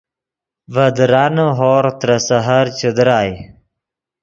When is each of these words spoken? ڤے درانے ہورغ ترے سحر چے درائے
ڤے 0.73 0.87
درانے 0.97 1.45
ہورغ 1.57 1.93
ترے 1.99 2.17
سحر 2.27 2.65
چے 2.77 2.89
درائے 2.97 3.33